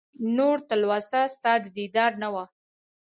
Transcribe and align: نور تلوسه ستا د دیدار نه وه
نور 0.37 0.57
تلوسه 0.69 1.21
ستا 1.35 1.53
د 1.63 1.65
دیدار 1.77 2.11
نه 2.21 2.29
وه 2.33 2.45